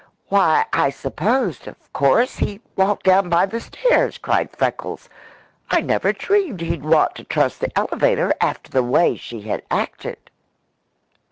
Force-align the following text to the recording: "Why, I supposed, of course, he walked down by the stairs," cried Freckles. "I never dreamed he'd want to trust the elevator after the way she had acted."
"Why, 0.29 0.65
I 0.73 0.89
supposed, 0.89 1.67
of 1.67 1.93
course, 1.93 2.37
he 2.37 2.59
walked 2.75 3.03
down 3.03 3.29
by 3.29 3.45
the 3.45 3.59
stairs," 3.59 4.17
cried 4.17 4.49
Freckles. 4.49 5.09
"I 5.69 5.81
never 5.81 6.11
dreamed 6.11 6.61
he'd 6.61 6.83
want 6.83 7.13
to 7.17 7.23
trust 7.23 7.59
the 7.59 7.71
elevator 7.77 8.33
after 8.41 8.71
the 8.71 8.81
way 8.81 9.15
she 9.15 9.41
had 9.41 9.61
acted." 9.69 10.31